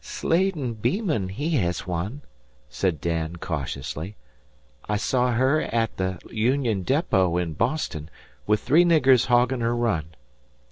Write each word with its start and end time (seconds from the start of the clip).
"Slatin 0.03 0.73
Beeman 0.73 1.29
he 1.29 1.51
hez 1.57 1.85
one," 1.85 2.23
said 2.69 2.99
Dan, 2.99 3.35
cautiously. 3.35 4.15
"I 4.89 4.97
saw 4.97 5.33
her 5.33 5.61
at 5.61 5.95
the 5.97 6.17
Union 6.31 6.81
Depot 6.81 7.37
in 7.37 7.53
Boston, 7.53 8.09
with 8.47 8.61
three 8.61 8.83
niggers 8.83 9.27
hoggin' 9.27 9.61
her 9.61 9.75
run." 9.75 10.15